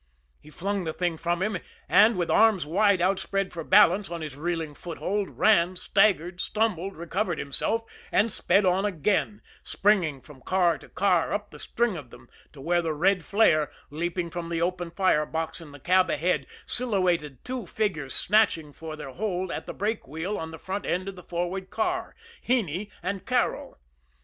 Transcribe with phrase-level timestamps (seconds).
[0.41, 4.35] He flung the thing from him; and, with arms wide outspread for balance on his
[4.35, 10.89] reeling foothold, ran, staggered, stumbled, recovered himself, and sped on again, springing from car to
[10.89, 14.89] car, up the string of them, to where the red flare, leaping from the open
[14.89, 19.71] fire box in the cab ahead, silhouetted two figures snatching for their hold at the
[19.73, 23.79] brake wheel on the front end of the forward car Heney and Carrol.